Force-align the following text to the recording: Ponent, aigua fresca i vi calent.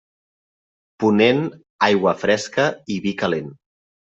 Ponent, 1.03 1.43
aigua 1.89 2.15
fresca 2.23 2.67
i 2.97 2.99
vi 3.05 3.15
calent. 3.23 3.55